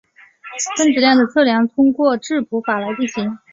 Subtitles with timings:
[0.75, 3.37] 分子量的测量通过质谱法来进行。